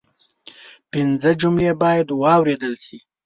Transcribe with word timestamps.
پنځه 0.91 1.31
جملې 1.41 1.71
باید 1.81 2.07
واوریدل 2.11 2.73
شي 2.85 2.97